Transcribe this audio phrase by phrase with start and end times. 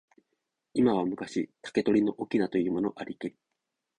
[0.73, 3.35] 今は昔、竹取の翁というものありけり。